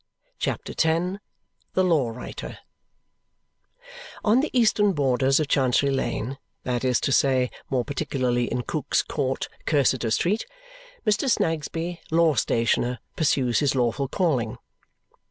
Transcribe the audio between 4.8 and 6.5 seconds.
borders of Chancery Lane,